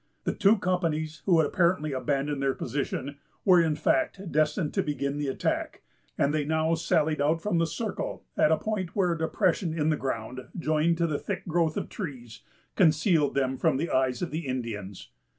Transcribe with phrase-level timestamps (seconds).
[0.23, 5.19] The two companies, who had apparently abandoned their position, were in fact destined to begin
[5.19, 5.83] the attack;
[6.17, 9.89] and they now sallied out from the circle at a point where a depression in
[9.91, 12.41] the ground, joined to the thick growth of trees,
[12.75, 15.11] concealed them from the eyes of the Indians.